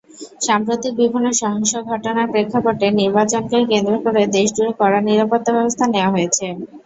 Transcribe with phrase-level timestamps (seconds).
[0.41, 6.45] সাম্প্রতিক বিভিন্ন সহিংস ঘটনার প্রেক্ষাপটে নির্বাচনকে কেন্দ্র করে দেশজুড়ে কড়া নিরাপত্তাব্যবস্থা নেওয়া হয়েছে।